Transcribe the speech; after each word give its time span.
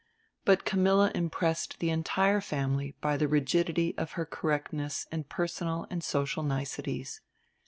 But 0.45 0.65
Camilla 0.65 1.11
impressed 1.13 1.77
the 1.77 1.91
entire 1.91 2.41
family 2.41 2.95
by 3.01 3.17
the 3.17 3.27
rigidity 3.27 3.95
of 3.99 4.13
her 4.13 4.25
correctness 4.25 5.05
in 5.11 5.25
personal 5.25 5.85
and 5.91 6.03
social 6.03 6.41
niceties. 6.41 7.21